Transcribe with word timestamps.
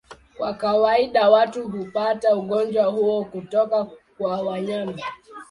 Kwa 0.37 0.53
kawaida 0.53 1.29
watu 1.29 1.67
hupata 1.69 2.35
ugonjwa 2.35 2.83
huo 2.85 3.25
kutoka 3.25 3.87
kwa 4.17 4.41
wanyama. 4.41 4.99